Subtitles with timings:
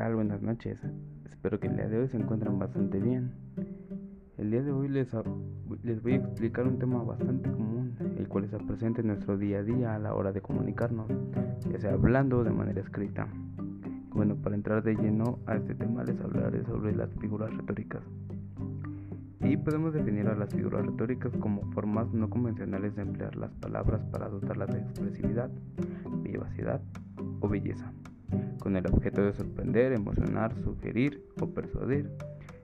[0.00, 0.14] tal?
[0.14, 0.80] Buenas noches.
[1.28, 3.32] Espero que el día de hoy se encuentren bastante bien.
[4.38, 5.14] El día de hoy les,
[5.82, 9.58] les voy a explicar un tema bastante común, el cual está presente en nuestro día
[9.58, 11.06] a día a la hora de comunicarnos,
[11.70, 13.28] ya sea hablando o de manera escrita.
[14.14, 18.02] Bueno, para entrar de lleno a este tema les hablaré sobre las figuras retóricas.
[19.40, 24.00] Y podemos definir a las figuras retóricas como formas no convencionales de emplear las palabras
[24.06, 25.50] para dotarlas de expresividad,
[26.22, 26.80] vivacidad
[27.40, 27.92] o belleza
[28.70, 32.08] con el objeto de sorprender, emocionar, sugerir o persuadir.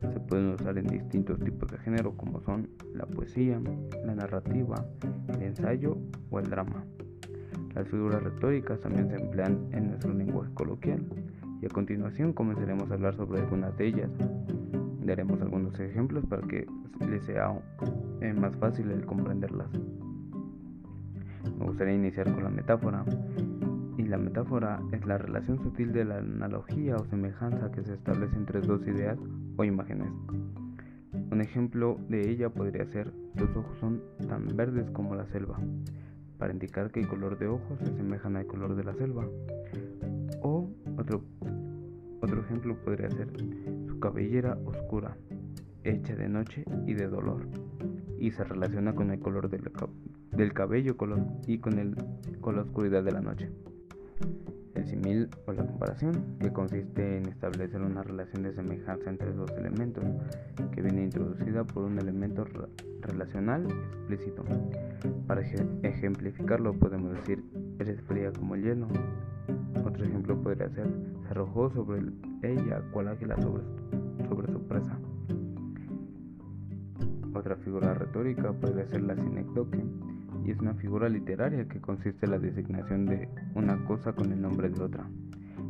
[0.00, 3.60] Se pueden usar en distintos tipos de género como son la poesía,
[4.06, 4.76] la narrativa,
[5.26, 5.98] el ensayo
[6.30, 6.84] o el drama.
[7.74, 11.04] Las figuras retóricas también se emplean en nuestro lenguaje coloquial
[11.60, 14.10] y a continuación comenzaremos a hablar sobre algunas de ellas.
[15.04, 16.64] Daremos algunos ejemplos para que
[17.10, 17.60] les sea
[18.20, 19.66] eh, más fácil el comprenderlas.
[21.58, 23.04] Me gustaría iniciar con la metáfora
[24.08, 28.62] la metáfora es la relación sutil de la analogía o semejanza que se establece entre
[28.62, 29.18] dos ideas
[29.56, 30.08] o imágenes.
[31.30, 35.58] Un ejemplo de ella podría ser tus ojos son tan verdes como la selva,
[36.38, 39.28] para indicar que el color de ojos se asemejan al color de la selva.
[40.40, 41.22] O otro,
[42.22, 43.28] otro ejemplo podría ser
[43.86, 45.18] su cabellera oscura,
[45.84, 47.46] hecha de noche y de dolor,
[48.18, 50.96] y se relaciona con el color del, cabello
[51.46, 53.50] y con la oscuridad de la noche.
[54.74, 59.50] El simil o la comparación, que consiste en establecer una relación de semejanza entre dos
[59.52, 60.04] elementos,
[60.72, 62.44] que viene introducida por un elemento
[63.02, 64.44] relacional explícito.
[65.26, 65.42] Para
[65.82, 67.44] ejemplificarlo podemos decir,
[67.78, 68.88] eres fría como el hielo.
[69.84, 70.88] Otro ejemplo podría ser,
[71.22, 72.02] se arrojó sobre
[72.42, 73.64] ella cual águila sobre,
[74.28, 74.98] sobre su presa.
[77.34, 79.84] Otra figura retórica podría ser la sinecdoque
[80.44, 84.40] y es una figura literaria que consiste en la designación de una cosa con el
[84.40, 85.08] nombre de otra.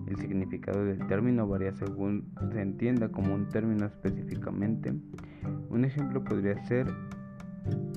[0.07, 4.95] El significado del término varía según se entienda como un término específicamente.
[5.71, 6.87] Un ejemplo podría ser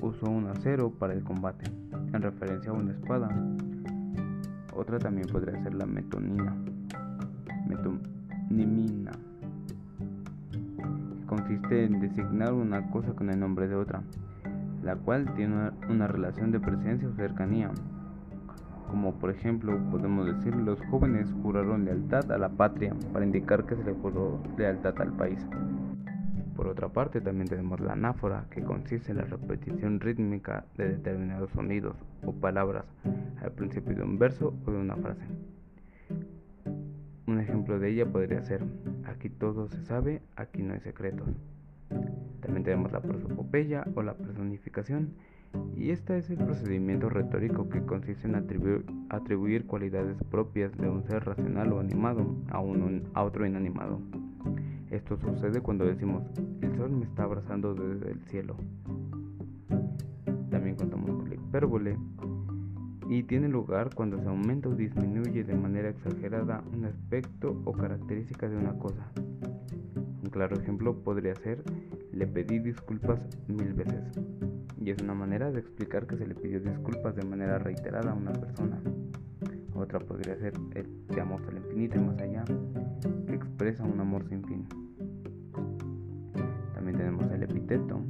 [0.02, 1.64] usó un acero para el combate,
[2.12, 3.28] en referencia a una espada.
[4.74, 6.54] Otra también podría ser la metonina,
[7.66, 9.12] metonimina,
[11.26, 14.02] consiste en designar una cosa con el nombre de otra
[14.82, 17.70] la cual tiene una, relación de presencia o cercanía.
[18.88, 23.76] Como por ejemplo podemos decir los jóvenes juraron lealtad a la patria para indicar que
[23.76, 25.46] se le juró lealtad al país.
[26.56, 31.50] Por otra parte también tenemos la anáfora que consiste en la repetición rítmica de determinados
[31.50, 32.84] sonidos o palabras
[33.42, 35.24] al principio de un verso o de una frase.
[37.26, 38.62] Un ejemplo de ella podría ser,
[39.06, 41.28] aquí todo se sabe, aquí no hay secretos.
[42.42, 45.14] También tenemos la prosopopeya o la personificación,
[45.76, 51.24] y este es el procedimiento retórico que consiste en atribuir, cualidades propias de un ser
[51.24, 54.00] racional o animado a, un, a otro inanimado.
[54.90, 56.24] Esto sucede cuando decimos,
[56.60, 58.56] el sol me está abrazando desde el cielo.
[60.50, 61.96] También contamos con la hipérbole,
[63.08, 68.48] y tiene lugar cuando se aumenta o disminuye de manera exagerada un aspecto o característica
[68.48, 69.06] de una cosa.
[70.22, 71.62] Un claro ejemplo podría ser
[72.12, 74.02] le pedí disculpas mil veces.
[74.80, 78.14] Y es una manera de explicar que se le pidió disculpas de manera reiterada a
[78.14, 78.80] una persona.
[79.74, 82.44] Otra podría ser el te amo infinito y más allá,
[83.26, 84.66] que expresa un amor sin fin.
[86.74, 88.00] También tenemos el epíteto,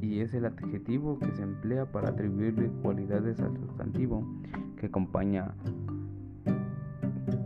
[0.00, 4.26] y es el adjetivo que se emplea para atribuirle cualidades al sustantivo
[4.76, 5.54] que acompaña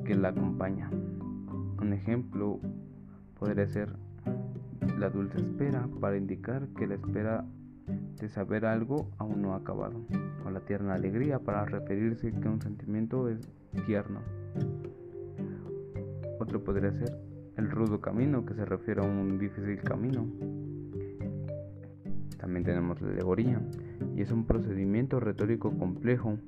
[0.05, 0.91] que la acompaña.
[1.81, 2.61] Un ejemplo
[3.39, 3.95] podría ser
[4.99, 7.45] la dulce espera para indicar que la espera
[8.21, 10.01] de saber algo aún no ha acabado,
[10.45, 13.49] o la tierna alegría para referirse que un sentimiento es
[13.85, 14.21] tierno.
[16.39, 17.19] Otro podría ser
[17.57, 20.27] el rudo camino, que se refiere a un difícil camino.
[22.39, 23.61] También tenemos la alegoría,
[24.15, 26.39] y es un procedimiento retórico complejo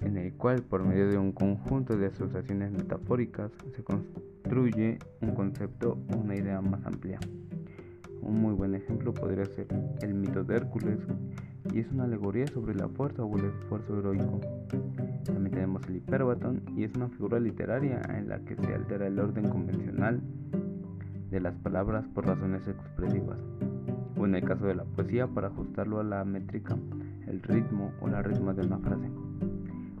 [0.00, 5.98] en el cual por medio de un conjunto de asociaciones metafóricas se construye un concepto
[6.12, 7.18] o una idea más amplia.
[8.22, 9.66] Un muy buen ejemplo podría ser
[10.02, 10.98] el mito de Hércules,
[11.72, 14.40] y es una alegoría sobre la fuerza o el esfuerzo heroico.
[15.24, 19.18] También tenemos el hiperbatón, y es una figura literaria en la que se altera el
[19.18, 20.20] orden convencional
[21.30, 23.38] de las palabras por razones expresivas,
[24.16, 26.76] o en el caso de la poesía para ajustarlo a la métrica,
[27.26, 29.08] el ritmo o la ritmo de una frase.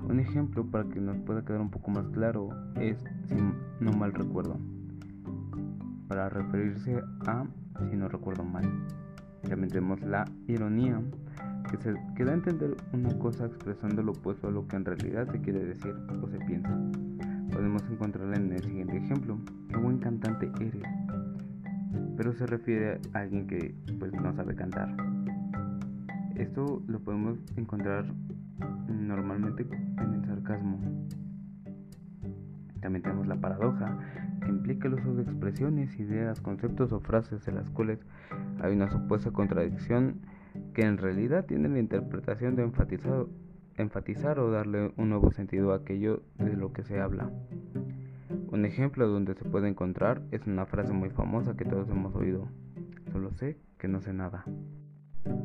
[0.08, 3.36] Un ejemplo para que nos pueda quedar un poco más claro es, si
[3.80, 4.56] no mal recuerdo,
[6.08, 7.44] para referirse a
[7.78, 8.64] si no recuerdo mal.
[9.48, 11.00] También tenemos la ironía,
[11.70, 14.84] que, se, que da a entender una cosa expresando lo opuesto a lo que en
[14.84, 16.76] realidad se quiere decir o se piensa.
[17.52, 19.38] podemos encontrarla en el siguiente ejemplo.
[19.68, 20.82] Qué buen cantante eres.
[22.16, 24.94] Pero se refiere a alguien que pues no sabe cantar.
[26.36, 28.06] Esto lo podemos encontrar
[28.88, 29.66] normalmente
[29.98, 30.78] en el sarcasmo.
[32.80, 33.98] También tenemos la paradoja,
[34.48, 38.00] implica el uso de expresiones, ideas, conceptos o frases en las cuales
[38.60, 40.20] hay una supuesta contradicción
[40.74, 46.22] que en realidad tiene la interpretación de enfatizar, o darle un nuevo sentido a aquello
[46.38, 47.30] de lo que se habla.
[48.50, 52.48] Un ejemplo donde se puede encontrar es una frase muy famosa que todos hemos oído.
[53.12, 54.44] Solo sé que no sé nada.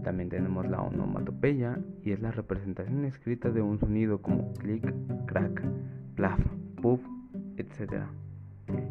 [0.03, 4.93] También tenemos la onomatopeya y es la representación escrita de un sonido como clic,
[5.25, 5.61] crack,
[6.15, 6.39] plaf,
[6.81, 7.01] puff,
[7.57, 8.05] etc.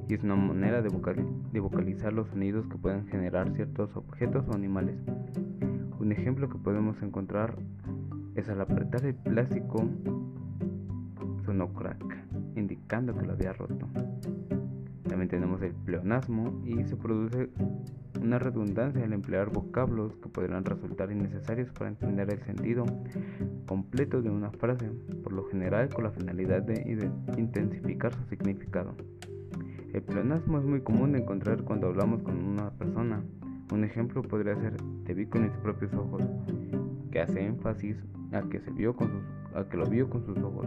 [0.08, 0.88] Y es una manera de,
[1.60, 4.96] vocalizar los sonidos que pueden generar ciertos objetos o animales.
[5.98, 7.56] Un ejemplo que podemos encontrar
[8.34, 9.88] es al apretar el plástico
[11.44, 12.04] sonó crack,
[12.56, 13.88] indicando que lo había roto.
[15.08, 17.50] También tenemos el pleonasmo y se produce
[18.20, 22.84] una redundancia al emplear vocablos que podrán resultar innecesarios para entender el sentido
[23.66, 24.90] completo de una frase,
[25.22, 28.94] por lo general con la finalidad de intensificar su significado.
[29.94, 33.22] El pleonasmo es muy común de encontrar cuando hablamos con una persona.
[33.72, 34.74] Un ejemplo podría ser
[35.04, 36.20] te vi con mis propios ojos,
[37.12, 37.96] que hace énfasis
[38.32, 40.66] a que, se vio con sus, a que lo vio con sus ojos.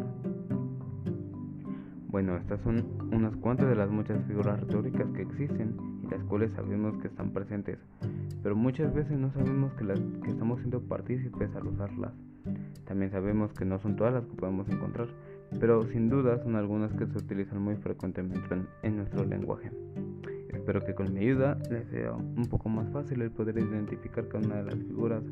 [2.08, 6.54] Bueno, estas son unas cuantas de las muchas figuras retóricas que existen y las cuales
[6.54, 7.80] sabemos que están presentes,
[8.44, 12.14] pero muchas veces no sabemos que, las, que estamos siendo partícipes al usarlas.
[12.86, 15.10] También sabemos que no son todas las que podemos encontrar,
[15.60, 18.48] pero sin duda son algunas que se utilizan muy frecuentemente
[18.84, 19.72] en, nuestro lenguaje.
[20.50, 24.46] Espero que con mi ayuda les sea un poco más fácil el poder identificar cada
[24.46, 25.24] una de las figuras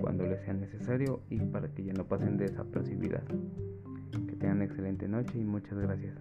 [0.00, 3.24] cuando les sea necesario y para que ya no pasen desapercibidas.
[4.28, 6.18] Que tengan excelente noche y muchas gracias.